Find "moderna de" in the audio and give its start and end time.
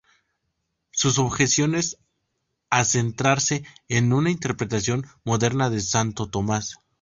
5.25-5.79